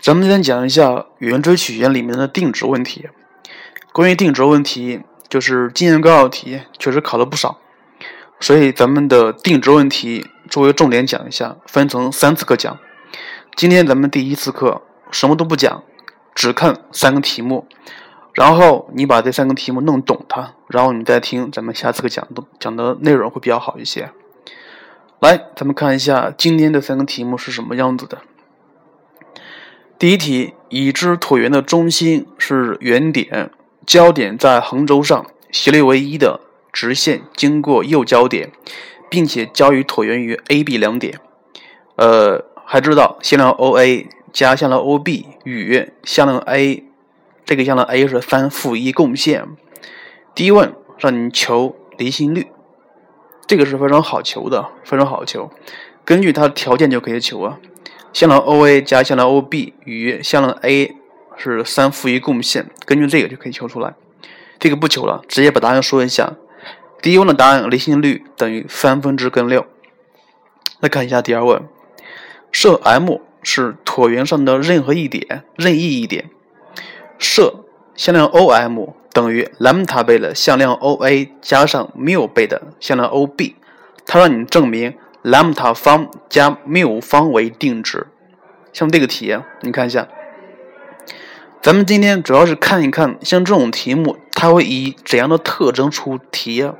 [0.00, 3.08] 咱们今天讲一下圆锥曲线里面的定值问题。
[3.92, 7.58] 关于定值问题，就是今年高考题确实考了不少，
[8.38, 12.78] 所以咱们的定值问题作为重点讲一下，分成三次课讲。
[13.56, 15.82] 今天咱们第一次课什么都不讲，
[16.32, 17.66] 只看三个题目，
[18.34, 24.12] 然后你把这三个题目弄懂它，然后你再听咱们下次课讲的讲的内容会比较好一些。
[25.18, 28.18] 来，咱们看一下今天的三个题目是什么样子的。
[29.98, 33.50] 第一题，已知椭圆的中心是原点，
[33.84, 36.38] 焦点在横轴上，斜率为一的
[36.72, 38.52] 直线经过右交点，
[39.10, 41.18] 并且交于椭圆于 A、B 两点。
[41.96, 46.84] 呃，还知道向量 OA 加向量 OB 与向量 A，
[47.44, 49.48] 这个向量 A 是三负一共线。
[50.32, 52.46] 第一问让你求离心率。
[53.48, 55.50] 这个是非常好求的，非常好求。
[56.04, 57.58] 根据它的条件就可以求啊。
[58.12, 60.94] 向量 OA 加向量 OB 与向量 A
[61.36, 63.94] 是三负一共线，根据这个就可以求出来。
[64.58, 66.32] 这个不求了，直接把答案说一下。
[67.00, 69.66] 第一问的答案离心率等于三分之根六。
[70.80, 71.62] 来看一下第二问，
[72.50, 76.28] 设 M 是椭圆上的任何一点，任意一点，
[77.18, 78.94] 设向量 OM。
[79.10, 83.54] 等于兰姆塔倍的向量 OA 加上缪倍的向量 OB，
[84.06, 88.06] 它让你证明兰姆塔方加缪方为定值。
[88.72, 90.08] 像这个题，你看一下，
[91.60, 96.70] 咱们今天主要是看一看像这种题目，它会以怎样的特征出题？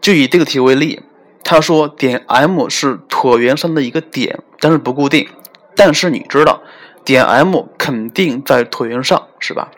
[0.00, 1.02] 就以这个题为例，
[1.42, 5.28] 他说点 M 是椭圆上的一个点，但是不固定，
[5.74, 6.62] 但是你知道
[7.04, 9.70] 点 M 肯定在椭圆上，是吧？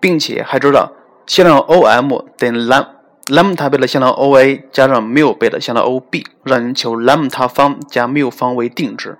[0.00, 0.92] 并且还知道。
[1.26, 9.18] 向量 OM 等于兰 lambda 倍的向量 OA 加上缪倍的向量 OB，让你求 lambda 方加缪方为定值，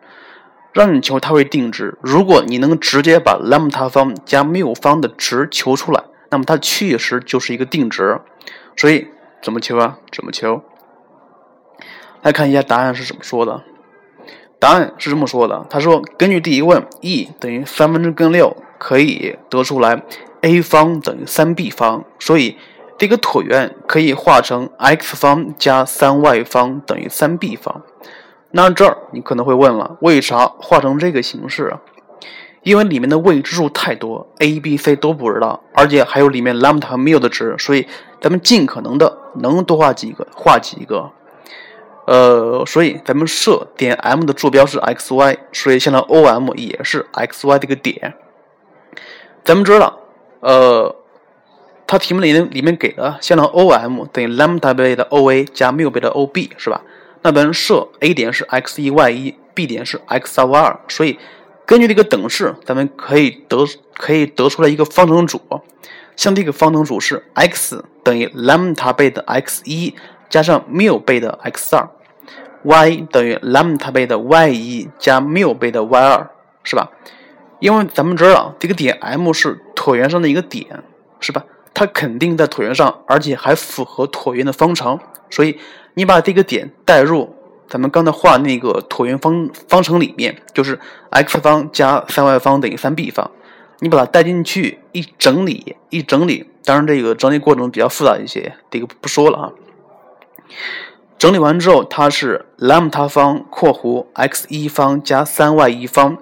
[0.73, 1.97] 让你求它为定值。
[2.01, 8.21] 如果你能直接把 lambda 方加缪方的值求出来，那么它确实就是一个定值。
[8.77, 9.09] 所以
[9.43, 9.99] 怎么求啊？
[10.13, 10.63] 怎么求？
[12.23, 13.63] 来看一下答案是怎么说的。
[14.59, 20.03] 答案是这么说的：他说，根据第一问，e 等于三分之根六，可以得出来。
[20.41, 22.57] a 方等于三 b 方，所以
[22.97, 27.83] 这个椭圆可以画成 x 方加三 y 方等于三 b 方。
[28.53, 31.81] 那这儿你可能会问了，为啥画成这个形式啊？
[32.63, 37.87] 因为里面的未知数太多，a、b、c 都不知道，而且还有里面 lambda 和 mu 的值，所以
[38.21, 41.11] 咱们尽可能的能多画几个，画几个。
[42.07, 48.15] 呃，所以咱们设点 M 的坐标是 x、y，所以现在 OM 也是 x、y 这个点。
[49.43, 49.99] 咱们知道。
[50.41, 50.95] 呃，
[51.87, 56.83] 它题目里里面给的向量 OM 等于 lambda 倍的 OA 加缪倍的 OB 是吧？
[57.23, 61.19] 那咱设 A 点是 x 一 y 一，B 点是 x 二 y 二，所以
[61.67, 65.41] 根据这个等式，咱们可以得可以得出来一个方程组。
[66.17, 69.95] 像这个方程组是 x 等于 lambda 倍的 x 一
[70.29, 71.89] 加上缪倍的 x 二
[72.63, 76.31] ，y 等于 lambda 倍的 y 一加缪倍的 y 二，
[76.63, 76.91] 是吧？
[77.61, 80.83] 因为咱们知道这个点 M 是椭圆上的一个点，
[81.21, 81.45] 是吧？
[81.75, 84.99] 它肯定在椭圆上，而且还符合椭圆的方程，
[85.29, 85.59] 所以
[85.95, 87.35] 你把这个点代入
[87.69, 90.79] 咱们刚才画那个椭圆方方程里面，就是
[91.11, 93.29] x 方加三 y 方等于三 b 方，
[93.81, 99.53] 你把它带进去一整理一整理，当然这个整理过程比较复杂一些，这个不说了啊。
[101.19, 106.19] 整理完之后，它是 lambda 方括弧 x 一方加三 y 一方。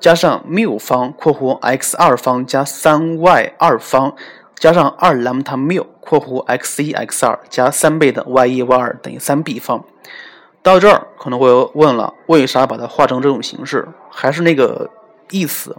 [0.00, 4.16] 加上缪方括弧 x 二方加三 y 二方
[4.60, 9.82] 加上二兰姆达缪括弧 x 一 x 二加三倍的 y 一 y 二等于三 b 方。
[10.62, 13.88] 到这儿可能会问了，为啥把它画成这种形式？
[14.10, 14.90] 还是那个
[15.30, 15.74] 意思，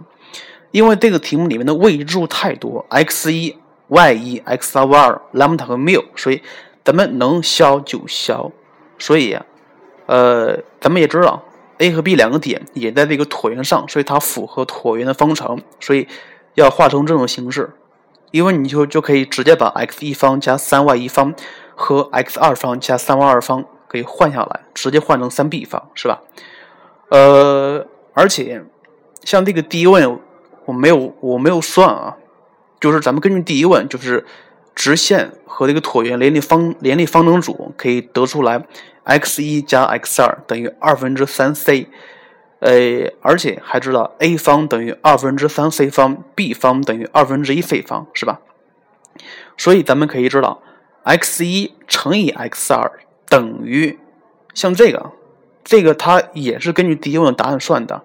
[0.72, 3.56] 因为这个题目里面的未知数太多，x 一
[3.86, 6.42] y 一 x 二 y 二兰姆达和缪，所以
[6.84, 8.50] 咱们能消就消。
[8.98, 9.38] 所以，
[10.06, 11.40] 呃，咱们也知道。
[11.78, 16.06] A 和 B 两个点也在这个椭圆上，所以它符合椭圆的方程，所以
[16.54, 17.70] 要画成这种形式，
[18.32, 21.32] 因为你就就可以直接把 x 一方加三 y 一方
[21.76, 26.20] 和 x 二方加三 y 二方给换下来，直接换成三 b 方，是吧？
[27.10, 28.64] 呃，而且
[29.22, 30.18] 像这个第一问
[30.64, 32.16] 我没有我没有算啊，
[32.80, 34.24] 就是咱们根据第一问，就是
[34.74, 38.64] 直线和这个椭圆联立方联立方程组可以得出来。
[39.04, 41.88] x 一加 x 二等于二分之三 c，
[42.62, 48.38] 呃，而且还知道 a 方等于二分之三 c 方，b 方等于二分之一 c 方，是吧？
[49.56, 50.62] 所以咱们可以知道
[51.02, 53.98] ，x 一乘以 x 二等于
[54.54, 55.10] 像这个，
[55.64, 58.04] 这个它也是根据第一问的答案算的，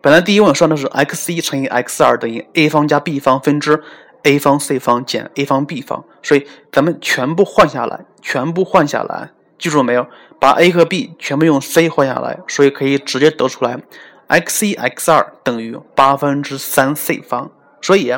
[0.00, 3.82] 本来第一问算的是 x 一乘以 x 二等于 a 方加 b 方分之
[4.22, 10.06] a 方 c 方减 a 方 b 方，所以咱们全部换下来，全部换下来，记住了没有？
[10.38, 13.78] 把 a 和 b 全部用 c 换下来，所以可以直接得出来
[14.26, 17.50] x 一 x 二等于八分之三 c 方，
[17.80, 18.14] 所以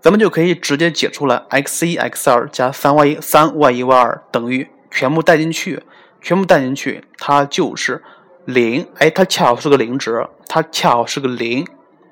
[0.00, 5.82] 咱们就可以直接解出来 x 一 x 二加三 y 一三 y 一 y 二等于全部带进去，
[6.20, 8.02] 全部带进去，它就是
[8.44, 8.86] 零。
[8.98, 11.66] 哎，它恰好是个零值，它恰好是个零，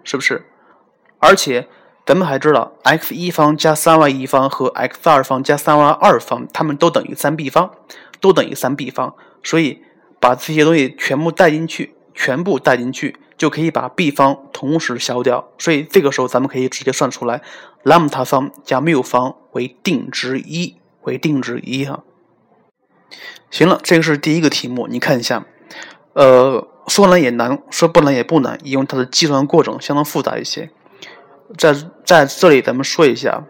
[0.05, 0.47] 是不是？
[1.19, 1.69] 而且。
[2.05, 7.71] 咱们还知道，x 一方加三 y 一方和 x 二方加三 y 二方，它们都等于三 b 方，
[8.21, 9.15] 都等于三 b 方。
[9.43, 9.83] 所以
[10.21, 15.49] 把这些东西全部带进去，全部带进去，就可以把 b 方同时消掉。
[15.59, 17.43] 所以这个时候咱们可以直接算出来，
[17.83, 22.05] 兰姆达方加缪方为定值一，为定值一哈。
[23.51, 25.45] 行了，这个是第一个题目，你看一下，
[26.15, 30.71] 呃，说难也难，说不难也不难，因为它的计算过程相当复杂一些。
[31.59, 31.75] 在
[32.07, 33.45] 在这里，咱们说一下，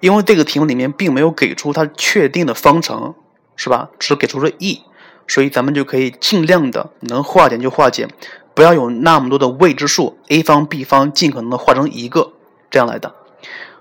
[0.00, 3.14] 因为这个题目里面并没有给出它确定的方程，
[3.56, 3.88] 是吧？
[3.98, 4.82] 只给出了 e，
[5.30, 8.08] 所以咱们就可以尽量的能化简就化简，
[8.52, 12.32] 不要有那么多的未知数，a 方 b 方尽可能的化成一个
[12.68, 13.14] 这样来的，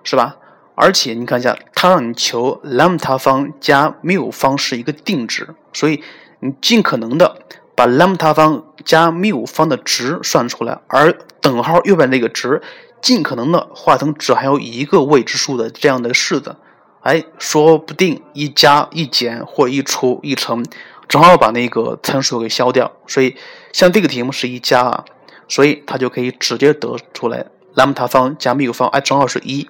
[0.03, 0.37] 是吧？
[0.75, 6.03] 而且你看一下，它让你求兰姆达方加缪方是一个定值，所以
[6.39, 7.41] 你尽可能的
[7.73, 11.11] 把兰姆达方加缪方的值算出来，而
[11.41, 12.61] 等号右边那个值。
[13.01, 16.57] 尽可能的化成只含有一个未知数的这样的式子，
[16.99, 20.65] 哎，说不定一加一减或一除一乘，
[21.09, 22.89] 正好把那个参数给消掉。
[23.05, 23.35] 所以
[23.73, 25.03] 像这个题目是一加啊，
[25.49, 29.69] 所以它就可以直接得出来兰姆达方加缪方，哎，正好是一。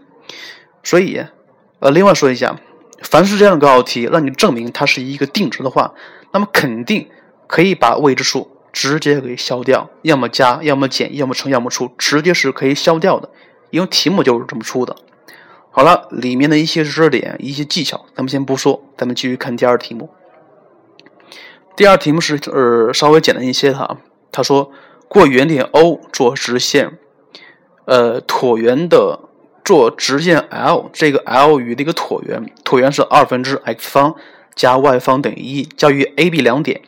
[0.83, 1.25] 所以，
[1.79, 2.55] 呃，另外说一下，
[3.01, 5.95] 凡是这样的高考题让你证明它是一个定值的话，
[6.31, 7.09] 那么肯定
[7.47, 8.51] 可以把未知数。
[8.71, 13.27] 直接给消掉，要么加，要么减，要么乘，要么除，直接是可以消掉的，
[13.71, 14.95] 因为题目就是这么出的。
[15.71, 20.07] 好了，里面的一些知识点、一些技巧，咱们先不说，咱们继续看第二题目。
[21.79, 23.95] 第二题目是呃稍微简单一些的，
[24.33, 24.69] 他说
[25.07, 26.97] 过原点 O 做直线，
[27.85, 29.17] 呃椭圆的
[29.63, 34.13] 做直线 L，这个 L 与那个椭圆，椭圆是二分之 x 方
[34.53, 36.81] 加 y 方等于一，交于 A、B 两点。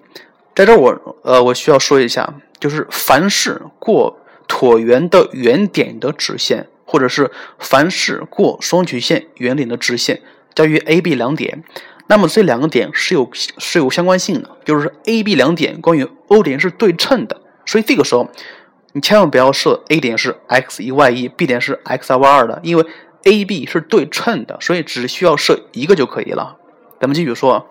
[0.54, 10.22] 在这我呃我需要说一下，就是凡是过椭圆的原点的直线，或者是凡是过双曲线原点的直线，
[10.54, 11.64] 交于 A、B 两点，
[12.12, 18.30] 那么这两个点是有是有相关性的，就是 A、B 两点关于 O 点是对称的，所以这个时候
[18.92, 22.86] 你千万不要设 A 点是 x 一 y 一，B 点是 x 二 y 二的，因为
[23.24, 26.58] A、B 是对称的，所以只需要设一个就可以了。
[27.00, 27.70] 咱们继续说。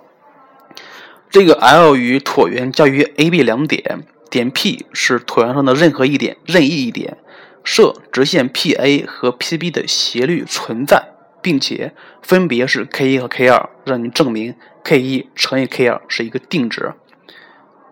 [1.29, 7.19] 这个 L 与椭圆交于 A、B 两点，点 P 是椭圆上的任何一点，任意一点。
[7.63, 11.10] 设直线 PA 和 PB 的斜率存在，
[11.43, 11.93] 并且
[12.23, 14.55] 分别是 K 一和 K 二，让你证明
[14.85, 16.93] K 一乘以 K 二是一个定值。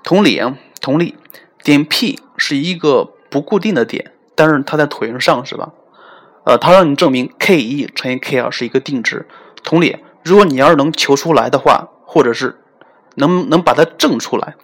[0.03, 1.17] 同理啊，同理，
[1.63, 5.73] 点 P 是一个不固定的点，但是它在椭圆上，是吧？
[6.45, 9.27] 呃，它让你证明 K 一乘以 K 二是一个定值。
[9.63, 12.59] 同理，如果你要是能求出来的话，或者是
[13.17, 14.55] 能能把它证出来，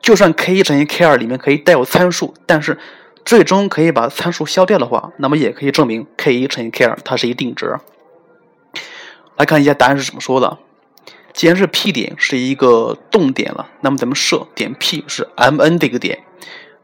[0.00, 2.78] 就算 k 一乘以 k 二里面可以带有参数，但是
[3.24, 7.76] 最终可以把参数消掉的话，那么也可以证明 k 一乘以 k 二它是一定值。
[9.36, 10.58] 来看一下答案是怎么说的。
[11.32, 16.20] 既然是 P 点是一个动点了，那么咱们设点 P 是 M n 这个点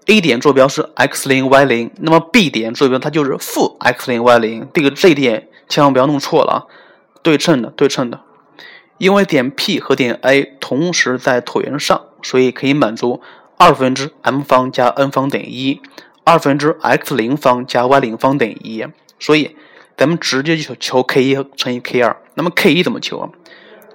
[0.07, 6.67] ，A 点坐标是 x 零 y 零，那么 B 点坐标它就是负 x 零 y 零，这个这点千万不要弄错了啊，
[7.23, 8.21] 对称的，对称的。
[8.99, 13.23] 因为点 P 和点 A 同时在椭圆上，所以可以满足
[13.57, 15.81] 二分之 m 方加 n 方等于一，
[16.25, 18.85] 二分之 x 零方加 y 零方等于一。
[19.19, 19.57] 所以
[20.03, 22.17] 咱们直接就求 K 一乘以 K 二。
[22.35, 23.31] 那么 K 一怎么求啊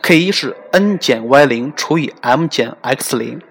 [0.02, 3.42] ？K 一是 n 减 y 零除以 m 减 x 零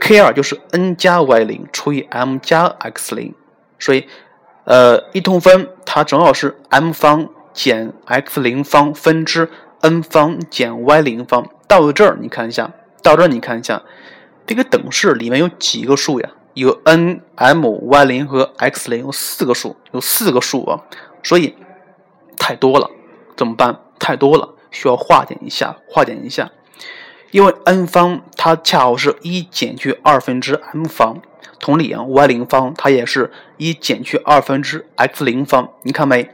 [0.00, 3.32] ，K 二就是 n 加 y 零除以 m 加 x 零。
[3.78, 4.08] 所以，
[4.64, 9.48] 呃，一通分它正好是 m 方减 x 零方分之。
[9.82, 12.72] n 方减 y 零方到了这儿，你看一下，
[13.04, 13.80] 到这儿你看一下，
[14.44, 16.28] 这个等式里面有几个数呀？
[16.54, 20.82] 有 n、m、y 零和 x 零，有四个数，有四个数啊，
[21.22, 21.54] 所以
[22.40, 22.90] 太多了，
[23.36, 23.78] 怎么办？
[24.00, 26.50] 太多了，需要化简一下，化简一下。
[27.30, 31.18] 因为 n 方它恰好是一减去二分之 m 方，
[31.60, 36.28] 同理啊，y 零方它也是一减去二分之 x 零方，你看没？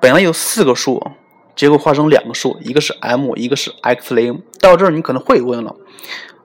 [0.00, 1.12] 本来有四个数。
[1.56, 4.42] 结果化成两个数，一个是 m，一个是 x 零。
[4.60, 5.76] 到这儿你可能会问了，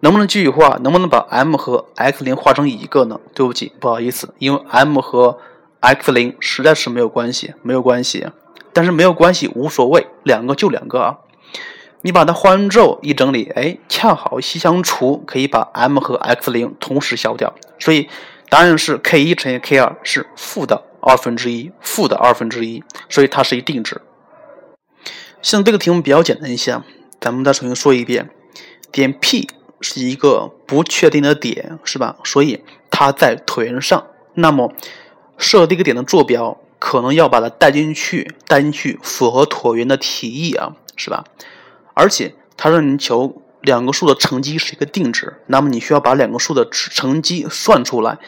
[0.01, 0.77] 能不能继续画？
[0.83, 3.21] 能不能把 m 和 x 零化成一个呢？
[3.33, 5.39] 对不起，不好意思，因为 m 和
[5.79, 8.27] x 零实在是没有关系，没有关系。
[8.75, 11.19] 但是没有关系，无所谓，两个就两个啊。
[12.01, 17.55] 你把它画完之后一整理，哎，恰好西相除，可以把 m 和 x 零同时消掉。
[17.79, 18.09] 所以
[18.49, 24.01] 答案是 k 一乘以 k 二是负的二分之一，负的二分之一，所以它是一定值。
[25.41, 26.81] 像这个题目比较简单一些，
[27.21, 28.29] 咱们再重新说一遍。
[28.91, 29.47] 点 P
[29.79, 32.17] 是一个不确定的点，是吧？
[32.25, 34.05] 所以它在椭圆上。
[34.33, 34.73] 那么
[35.37, 41.23] 设这个点的坐标，可能要把它带进去，带进去符合椭圆的题意啊，是吧？
[41.93, 48.19] 而且它让你求两个数的乘积是一个定值，那么你需要把两个数的乘积算出来。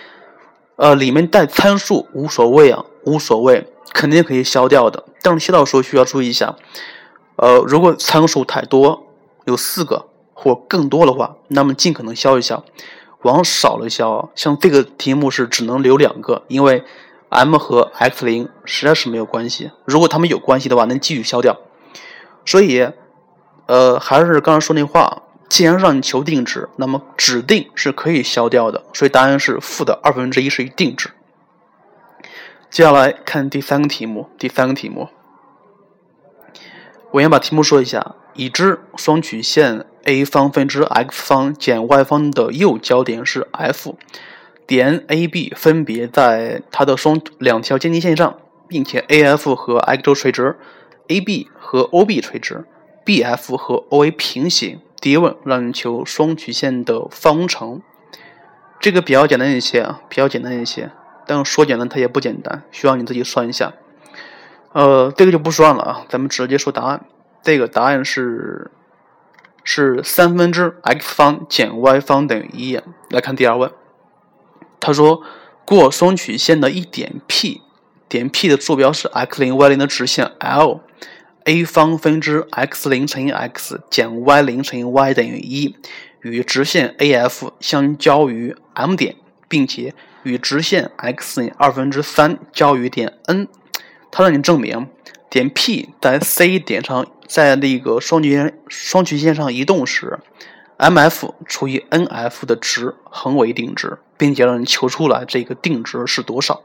[0.78, 5.06] 呃，里面带参数无所谓啊，无所谓，肯定可以消掉的。
[5.22, 6.56] 但是消掉的时候需要注意一下。
[7.36, 9.08] 呃，如果参数太多，
[9.46, 12.64] 有四个或更多的话，那么尽可能消一消，
[13.24, 14.30] 往少了消。
[14.36, 16.84] 像这个题目是只能留两个，因为
[17.30, 19.72] m 和 x 零实在是没有关系。
[19.86, 21.58] 如果它们有关系的话，能继续消掉。
[22.46, 22.90] 所以，
[23.66, 28.84] 呃，还是刚才说那话，既然让你求定值，那么指定是可以消掉的。
[28.94, 31.10] 所以答案是负的二分之一是一定值。
[32.70, 35.10] 接下来看第三个题目，第三个题目。
[37.12, 43.96] 我先把题目说一下：已知双曲线 a 方分之 x 方减 y 方的右交点是 F，
[44.68, 50.58] 点 A、B 分别在它的双两条接近线上，并且 AF 和 x 轴垂直
[51.08, 52.66] ，AB 和 OB 垂直
[53.06, 54.82] ，BF 和 OA 平行。
[55.00, 57.82] 第一问让你求双曲线的方程，
[58.80, 60.92] 这个比较简单一些啊，比较简单一些，
[61.26, 63.74] 但说简单它也不简单，需要你自己算一下。
[64.74, 67.06] 呃，这个就不算了啊，咱们直接说答案。
[67.42, 68.70] 这个答案是
[69.64, 72.80] 是三分之 x 方减 y 方等于一。
[73.10, 73.72] 来看第二问，
[74.80, 75.22] 他说
[75.66, 77.62] 过双曲线的一点 P，
[78.08, 85.14] 点 P 的坐标是 x 零 y 零的直线 L，a 方分之 x 零乘以 x 减 y 零乘以 y
[85.14, 85.76] 等于一，
[86.22, 89.16] 与直线 AF 相交于 M 点，
[89.48, 89.94] 并且
[90.24, 93.48] 与直线 x 等于二分之三交于点 N。
[94.12, 94.88] 他让你证明
[95.30, 100.18] 点 P 在 C 点上，在那个双曲线双曲线上移动时
[100.78, 106.62] ，MF 除以 NF 的值恒为定值，并且让你求出来这个定值是多少。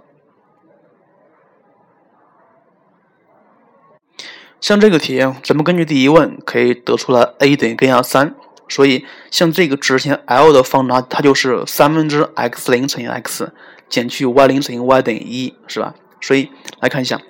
[4.60, 8.34] 像这个题，咱们根据第一问可以得出来 a 等于根号三，
[8.68, 13.52] 所以像这个直线 L 的方程，它就是三分之 x 零乘以 x
[13.88, 15.94] 减去 y 零乘以 y 等于一，是吧？
[16.20, 17.20] 所以来看一下，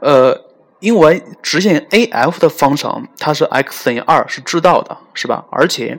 [0.00, 0.44] 呃，
[0.80, 5.44] 因为直线 AF 的方程它是 x 等于二，是知道的，是吧？
[5.50, 5.98] 而且，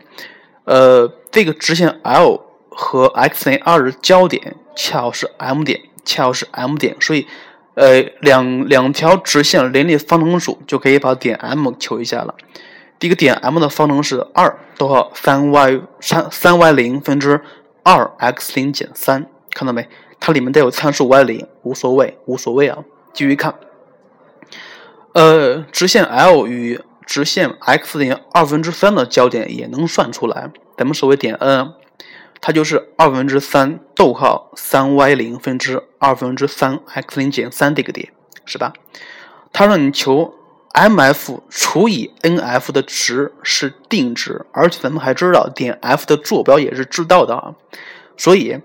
[0.63, 7.27] 呃，这个直线 L 和 x 等于二的交点恰好是 M 点，恰好是 M 点，所以，
[7.75, 12.35] 呃，两两条直线联立方程组就可以把点 M 求一下了。
[12.97, 17.41] 第一个点 M 的方程是二逗号三 y 三三 y 零分之
[17.83, 19.87] 二 x 零减三，看到没？
[20.19, 22.79] 它里面带有参数 y 零，无所谓，无所谓啊。
[23.13, 23.55] 继续看，
[25.13, 30.51] 呃，直线 L 与直线 x 等于二分之三的交点也能算出来。
[30.77, 31.73] 咱们所谓点 N，
[32.39, 38.13] 它就是二分之三逗号三 y 零分之二分之三 x 零减三这个点，
[38.45, 38.73] 是吧？
[39.51, 40.35] 它让你求
[40.73, 47.55] MF 除以 NF 的值是定值，而且咱们还知道点 F 的坐标也是知道的啊，
[48.15, 48.59] 所以，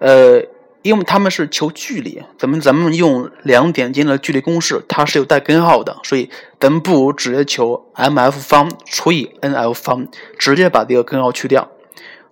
[0.00, 0.42] 呃。
[0.82, 6.28] 因为他们是求距离，咱们咱们用两点间的距离公式，它是有带根号的，所以
[6.60, 10.08] 咱们不如直接求 MF 方除以 NF 方，
[10.38, 11.70] 直接把这个根号去掉，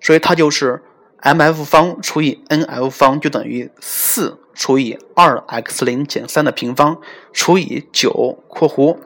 [0.00, 0.83] 所以它就是
[1.23, 7.00] MF 方除以 NF 方就等于四除以二 x 零减三的平方
[7.33, 8.99] 除以九括弧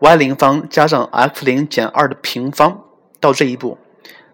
[0.00, 2.84] y 零方加上 x 零减二的平方。
[3.20, 3.78] 到这一步，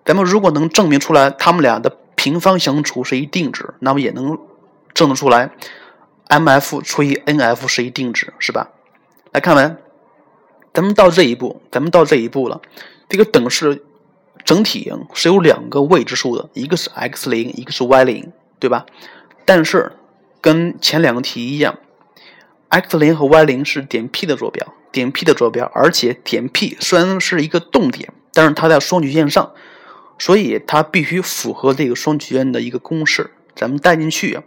[0.03, 4.39] 咱们如果能证明出来它们俩的平方相除是一定值，那么也能。
[4.95, 5.53] 证得出来
[6.29, 8.71] ，MF 除以 NF 是一定值，是吧？
[9.31, 9.79] 来看完，
[10.75, 12.61] 咱们到这一步，咱们到这一步了。
[13.09, 13.85] 这个等式
[14.45, 18.87] 整体是有两个未知数的，一个是 x 零，一个是 y 零，对吧？
[19.45, 19.93] 但是
[20.41, 21.79] 跟前两个题一样
[22.71, 29.53] ，x 零和 y 零是点 P 的坐标，点 P 的坐标，而且点 P 虽然是一个动点，但是它在双曲线上，
[30.19, 34.41] 所以它必须符合这个双曲线的一个公式，咱们带进去。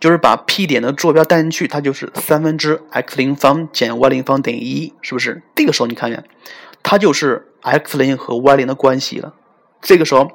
[0.00, 5.42] 就是把 P 点的坐标带进去，它就是三分之 x 零方减 y 零方等于一，是不是？
[5.54, 6.24] 这个时候你看见，
[6.82, 9.34] 它就是 x 零和 y 零的关系了。
[9.80, 10.32] 这个时候，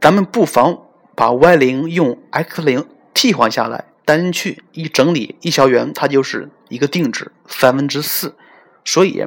[0.00, 0.82] 咱们不妨
[1.16, 8.36] 把 y 零用 x 零替换下来，带进去一整理一小元，它就是一个定值三分之四。
[8.84, 9.26] 所以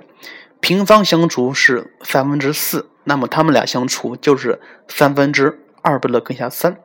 [0.62, 4.60] 平方相除是三分之四，那么它们俩相除就是
[4.90, 6.78] 三分之二倍的根下三。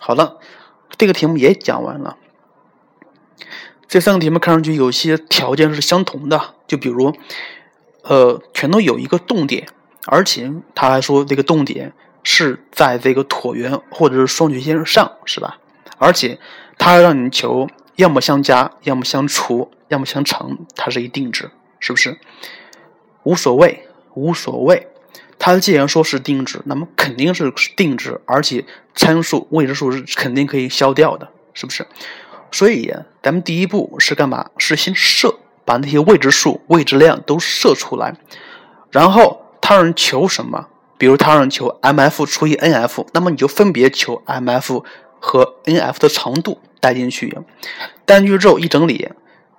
[0.00, 0.38] 好了。
[0.96, 2.16] 这个题目也讲完了。
[3.86, 7.12] 这三个题目看上去有些条件是相同的，就比如，
[8.02, 9.68] 呃，全都有一个动点，
[10.06, 11.92] 而且他还说这个动点
[12.24, 15.58] 是在这个椭圆或者是双曲线上，是吧？
[15.98, 16.40] 而且
[16.78, 22.18] 他让你求要么相加，要么相除，要么相乘，它是一定值，是不是？
[23.24, 24.88] 无所谓，无所谓。
[25.38, 28.64] 它既然说是定值，那么肯定是定值，而且
[28.94, 31.86] 参数未知数是肯定可以消掉的，是不是？
[32.50, 32.92] 所以
[33.22, 34.50] 咱们第一步是干嘛？
[34.58, 38.16] 是先设，把那些未知数、未知量都设出来，
[38.90, 40.66] 然后他让人求什么？
[40.96, 44.84] 比如他让人求 m f 除以 n f，那么你就分别求 m f
[45.20, 47.38] 和 n f 的长度带进去，
[48.04, 49.08] 带进去之后一整理，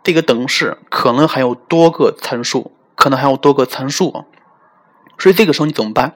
[0.04, 4.26] 这个等式可能还有多个参数，可能还有多个参数。
[5.20, 6.16] 所以这个时候你怎么办？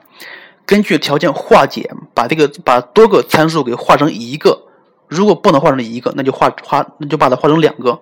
[0.65, 4.63] 根据条件化简，把这个把多个参数给化成一个。
[5.09, 7.99] 如果不能化成一个，那就化化那就把它化成两个，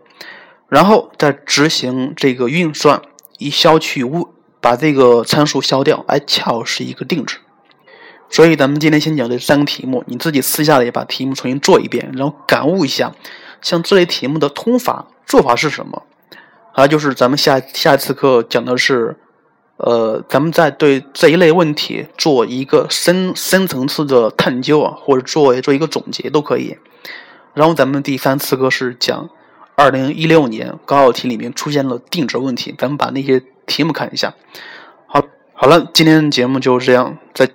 [0.69, 3.01] 然后再执行这个运算，
[3.39, 4.29] 以消去物，
[4.61, 7.39] 把这个参数消掉，哎，恰好是一个定值。
[8.29, 13.11] 所以咱们今天先讲这三个题目，你自己私下里把题目重新做一遍，然后感悟一下，
[13.59, 16.03] 像这类题目的通法做法是什么？
[16.71, 19.17] 还有就是咱们下下一次课讲的是。
[19.83, 26.77] 呃，咱们再对这一类问题做一个深深层次的探究啊，或者做做一个总结都可以。
[27.53, 29.29] 然后咱们第三次课是讲
[29.75, 34.35] 二零一六年高考题里面出现了定值问题，咱们把那些题目看一下。
[35.07, 35.21] 好，
[35.53, 37.49] 好了，今天的节目就是这样，再。